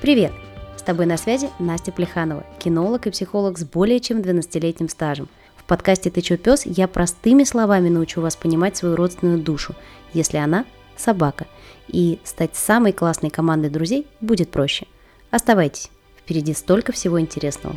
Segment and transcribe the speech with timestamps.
[0.00, 0.30] Привет!
[0.76, 5.28] С тобой на связи Настя Плеханова, кинолог и психолог с более чем 12-летним стажем.
[5.56, 9.74] В подкасте «Ты чё, пес» я простыми словами научу вас понимать свою родственную душу,
[10.12, 10.66] если она–
[10.96, 11.48] собака.
[11.88, 14.86] И стать самой классной командой друзей будет проще.
[15.32, 17.74] Оставайтесь, впереди столько всего интересного.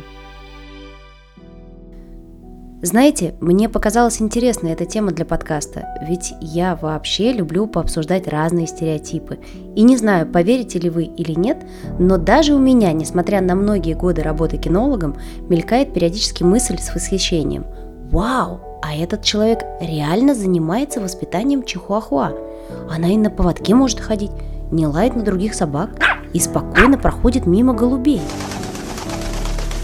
[2.84, 9.38] Знаете, мне показалась интересной эта тема для подкаста, ведь я вообще люблю пообсуждать разные стереотипы.
[9.76, 11.64] И не знаю, поверите ли вы или нет,
[12.00, 15.16] но даже у меня, несмотря на многие годы работы кинологом,
[15.48, 17.66] мелькает периодически мысль с восхищением.
[18.10, 22.32] Вау, а этот человек реально занимается воспитанием чихуахуа.
[22.90, 24.32] Она и на поводке может ходить,
[24.72, 25.90] не лает на других собак
[26.32, 28.22] и спокойно проходит мимо голубей.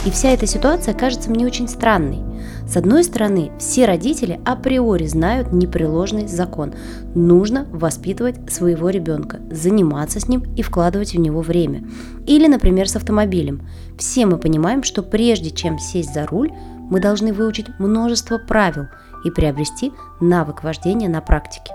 [0.05, 2.25] И вся эта ситуация кажется мне очень странной.
[2.69, 6.75] С одной стороны, все родители априори знают непреложный закон.
[7.15, 11.89] Нужно воспитывать своего ребенка, заниматься с ним и вкладывать в него время.
[12.27, 13.67] Или, например, с автомобилем.
[13.99, 16.53] Все мы понимаем, что прежде чем сесть за руль,
[16.91, 18.85] мы должны выучить множество правил
[19.25, 21.73] и приобрести навык вождения на практике.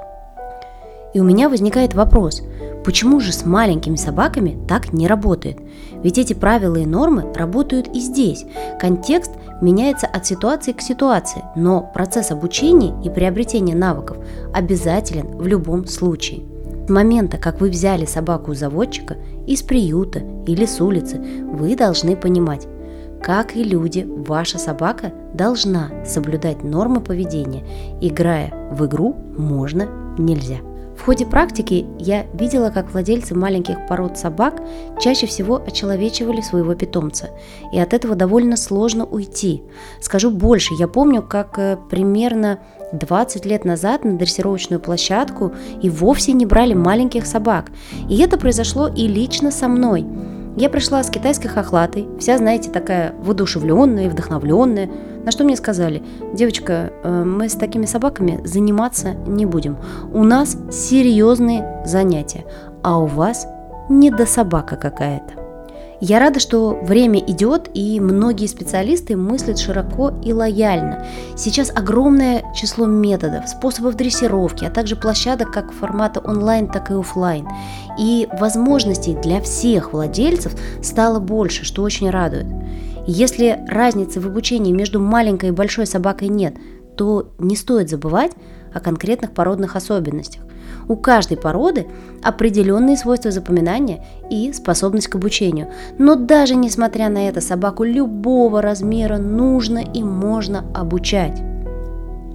[1.15, 2.41] И у меня возникает вопрос,
[2.83, 5.59] почему же с маленькими собаками так не работает?
[6.03, 8.45] Ведь эти правила и нормы работают и здесь.
[8.79, 9.31] Контекст
[9.63, 14.17] меняется от ситуации к ситуации, но процесс обучения и приобретения навыков
[14.53, 16.43] обязателен в любом случае.
[16.85, 19.15] С момента, как вы взяли собаку у заводчика,
[19.47, 22.67] из приюта или с улицы, вы должны понимать,
[23.23, 27.63] как и люди, ваша собака должна соблюдать нормы поведения.
[28.01, 30.57] Играя в игру можно, нельзя.
[30.97, 34.61] В ходе практики я видела, как владельцы маленьких пород собак
[34.99, 37.29] чаще всего очеловечивали своего питомца,
[37.73, 39.63] и от этого довольно сложно уйти.
[39.99, 42.59] Скажу больше, я помню, как э, примерно
[42.93, 47.71] 20 лет назад на дрессировочную площадку и вовсе не брали маленьких собак.
[48.09, 50.05] И это произошло и лично со мной.
[50.55, 54.89] Я пришла с китайской хохлатой, вся, знаете, такая воодушевленная и вдохновленная,
[55.25, 59.77] на что мне сказали, девочка, э, мы с такими собаками заниматься не будем.
[60.13, 62.45] У нас серьезные занятия,
[62.83, 63.47] а у вас
[63.89, 65.42] не до собака какая-то.
[66.05, 71.07] Я рада, что время идет, и многие специалисты мыслят широко и лояльно.
[71.37, 77.47] Сейчас огромное число методов, способов дрессировки, а также площадок как формата онлайн, так и офлайн.
[77.97, 82.47] И возможностей для всех владельцев стало больше, что очень радует.
[83.07, 86.57] Если разницы в обучении между маленькой и большой собакой нет,
[86.97, 88.33] то не стоит забывать
[88.73, 90.43] о конкретных породных особенностях.
[90.87, 91.87] У каждой породы
[92.21, 95.69] определенные свойства запоминания и способность к обучению.
[95.97, 101.41] Но даже несмотря на это, собаку любого размера нужно и можно обучать.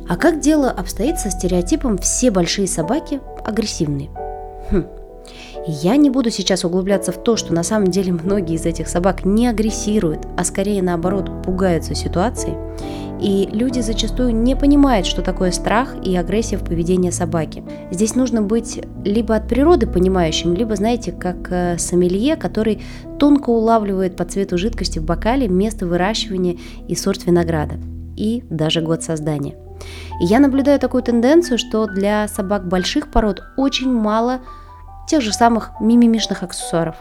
[0.09, 4.11] А как дело обстоит со стереотипом «все большие собаки агрессивные»?
[4.71, 4.85] Хм,
[5.67, 9.25] я не буду сейчас углубляться в то, что на самом деле многие из этих собак
[9.25, 12.57] не агрессируют, а скорее наоборот пугаются ситуации.
[13.21, 17.65] И люди зачастую не понимают, что такое страх и агрессия в поведении собаки.
[17.91, 22.81] Здесь нужно быть либо от природы понимающим, либо, знаете, как э, сомелье, который
[23.19, 27.75] тонко улавливает по цвету жидкости в бокале место выращивания и сорт винограда.
[28.17, 29.57] И даже год создания.
[30.21, 34.41] И я наблюдаю такую тенденцию, что для собак больших пород очень мало
[35.09, 36.97] тех же самых мимимишных аксессуаров.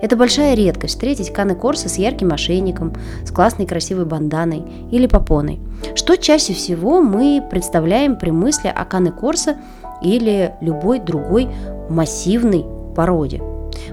[0.00, 2.94] Это большая редкость встретить каны корса с ярким ошейником,
[3.24, 5.60] с классной красивой банданой или попоной.
[5.94, 9.56] Что чаще всего мы представляем при мысли о каны корса
[10.02, 11.48] или любой другой
[11.88, 13.42] массивной породе.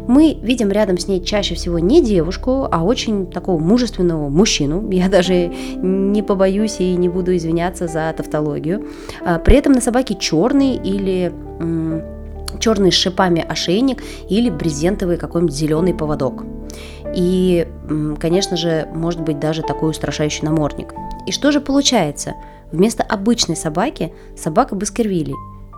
[0.08, 4.90] Мы видим рядом с ней чаще всего не девушку, а очень такого мужественного мужчину.
[4.92, 8.88] Я даже не побоюсь и не буду извиняться за тавтологию.
[9.26, 11.34] А, при этом на собаке черный или
[12.60, 16.44] черный с шипами ошейник или брезентовый какой-нибудь зеленый поводок.
[17.16, 17.68] И,
[18.20, 20.94] конечно же, может быть даже такой устрашающий намордник.
[21.28, 22.36] И что же получается?
[22.72, 25.34] Вместо обычной собаки собака Баскервилли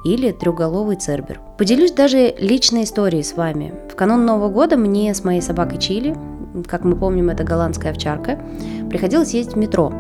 [0.06, 1.40] или трехголовый цербер.
[1.58, 3.74] Поделюсь даже личной историей с вами.
[3.92, 6.16] В канун Нового года мне с моей собакой Чили,
[6.68, 8.40] как мы помним, это голландская овчарка,
[8.90, 9.92] приходилось ездить в метро.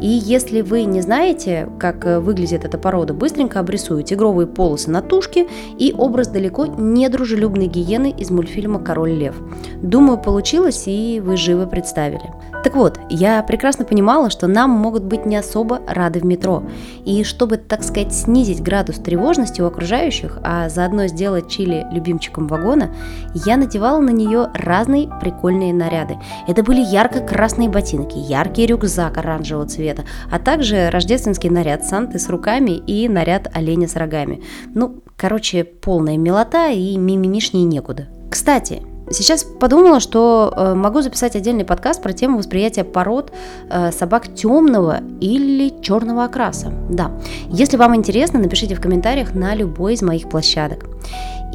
[0.00, 5.00] И если вы не знаете, как э, выглядит эта порода, быстренько обрисую тигровые полосы на
[5.00, 5.46] тушке
[5.78, 9.36] и образ далеко не дружелюбной гиены из мультфильма «Король лев».
[9.80, 12.32] Думаю, получилось, и вы живо представили.
[12.66, 16.64] Так вот, я прекрасно понимала, что нам могут быть не особо рады в метро.
[17.04, 22.90] И чтобы, так сказать, снизить градус тревожности у окружающих, а заодно сделать Чили любимчиком вагона,
[23.34, 26.16] я надевала на нее разные прикольные наряды.
[26.48, 29.85] Это были ярко-красные ботинки, яркий рюкзак оранжевого цвета,
[30.30, 34.42] а также рождественский наряд Санты с руками и наряд оленя с рогами.
[34.74, 38.08] Ну, короче, полная милота и мимимишней некуда.
[38.30, 43.32] Кстати, Сейчас подумала, что э, могу записать отдельный подкаст про тему восприятия пород
[43.70, 46.72] э, собак темного или черного окраса.
[46.90, 47.12] Да,
[47.48, 50.86] если вам интересно, напишите в комментариях на любой из моих площадок.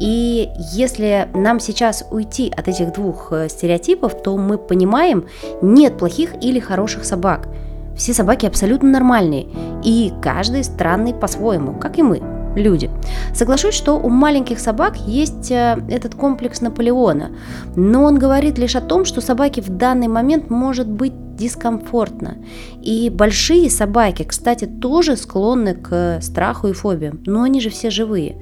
[0.00, 5.26] И если нам сейчас уйти от этих двух э, стереотипов, то мы понимаем,
[5.60, 7.48] нет плохих или хороших собак.
[7.96, 9.48] Все собаки абсолютно нормальные,
[9.84, 12.22] и каждый странный по-своему, как и мы
[12.54, 12.90] люди.
[13.34, 17.32] Соглашусь, что у маленьких собак есть э, этот комплекс Наполеона,
[17.76, 22.36] но он говорит лишь о том, что собаке в данный момент может быть дискомфортно.
[22.82, 28.36] И большие собаки, кстати, тоже склонны к страху и фобиям, но они же все живые.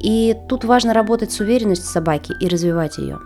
[0.00, 3.20] И тут важно работать с уверенностью собаки и развивать ее.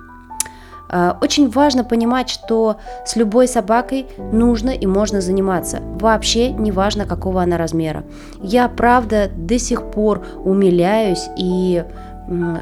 [0.88, 5.80] А, очень важно понимать, что с любой собакой нужно и можно заниматься.
[6.00, 8.04] Вообще не важно, какого она размера.
[8.42, 11.84] Я, правда, до сих пор умиляюсь и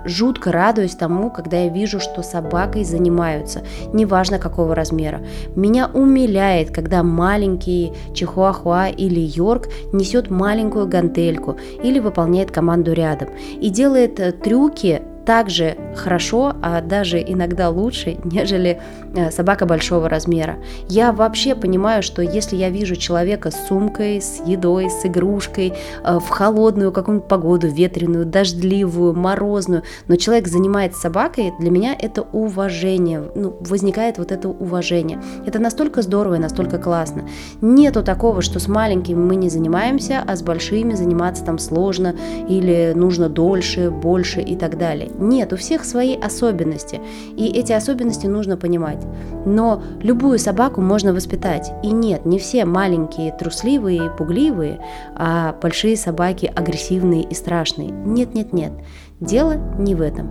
[0.05, 3.63] жутко радуюсь тому, когда я вижу, что собакой занимаются,
[3.93, 5.23] неважно какого размера.
[5.57, 13.29] Меня умиляет, когда маленький чихуахуа или йорк несет маленькую гантельку или выполняет команду рядом
[13.61, 18.81] и делает э, трюки так же хорошо, а даже иногда лучше, нежели
[19.15, 20.57] э, собака большого размера.
[20.89, 25.73] Я вообще понимаю, что если я вижу человека с сумкой, с едой, с игрушкой,
[26.03, 32.23] э, в холодную какую-нибудь погоду, ветреную, дождливую, морозную, но человек занимается собакой, для меня это
[32.23, 35.21] уважение, ну, возникает вот это уважение.
[35.47, 37.29] Это настолько здорово и настолько классно.
[37.61, 42.15] Нету такого, что с маленькими мы не занимаемся, а с большими заниматься там сложно
[42.49, 45.11] или нужно дольше, больше и так далее.
[45.19, 47.01] Нет, у всех свои особенности,
[47.37, 49.05] и эти особенности нужно понимать.
[49.45, 51.73] Но любую собаку можно воспитать.
[51.83, 54.81] И нет, не все маленькие трусливые и пугливые,
[55.15, 57.91] а большие собаки агрессивные и страшные.
[57.91, 58.73] Нет, нет, нет.
[59.21, 60.29] Дело не в этом.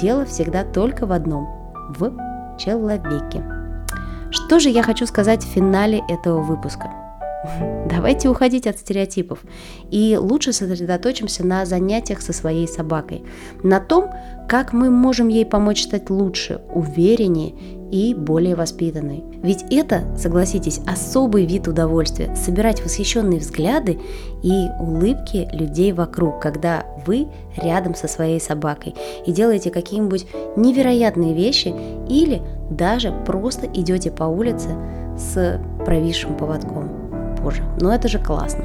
[0.00, 1.48] Дело всегда только в одном–
[1.90, 2.12] в
[2.58, 3.42] человеке.
[4.30, 7.07] Что же я хочу сказать в финале этого выпуска?
[7.88, 9.40] Давайте уходить от стереотипов.
[9.90, 13.24] И лучше сосредоточимся на занятиях со своей собакой,
[13.62, 14.10] на том,
[14.48, 17.54] как мы можем ей помочь стать лучше, увереннее
[17.92, 19.24] и более воспитанной.
[19.42, 23.98] Ведь это, согласитесь, особый вид удовольствия– собирать восхищенные взгляды
[24.42, 28.94] и улыбки людей вокруг, когда вы рядом со своей собакой
[29.26, 30.26] и делаете какие-нибудь
[30.56, 31.74] невероятные вещи
[32.08, 34.68] или даже просто идете по улице
[35.16, 36.97] с провисшим поводком
[37.48, 37.62] позже.
[37.80, 38.64] Но это же классно.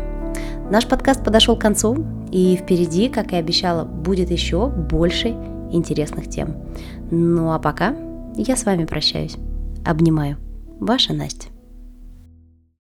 [0.69, 5.30] Наш подкаст подошел к концу, и впереди, как и обещала, будет еще больше
[5.71, 6.56] интересных тем.
[7.12, 7.95] Ну а пока
[8.35, 9.38] я с вами прощаюсь.
[9.85, 10.38] Обнимаю.
[10.80, 11.53] Ваша Настя.